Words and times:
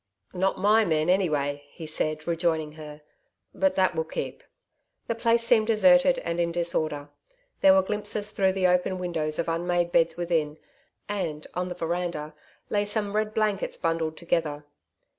'Not 0.33 0.57
my 0.57 0.83
men, 0.83 1.11
anyway,' 1.11 1.63
he 1.69 1.85
said, 1.85 2.25
rejoining 2.25 2.71
her. 2.71 3.03
'But 3.53 3.75
that 3.75 3.93
will 3.93 4.03
keep.' 4.03 4.43
The 5.05 5.13
place 5.13 5.43
seemed 5.43 5.67
deserted 5.67 6.17
and 6.25 6.39
in 6.39 6.51
disorder. 6.51 7.09
There 7.59 7.75
were 7.75 7.83
glimpses 7.83 8.31
through 8.31 8.53
the 8.53 8.65
open 8.65 8.97
windows 8.97 9.37
of 9.37 9.47
unmade 9.47 9.91
beds 9.91 10.17
within, 10.17 10.57
and, 11.07 11.45
on 11.53 11.69
the 11.69 11.75
veranda, 11.75 12.33
lay 12.71 12.83
some 12.83 13.15
red 13.15 13.35
blankets 13.35 13.77
bundled 13.77 14.17
together. 14.17 14.65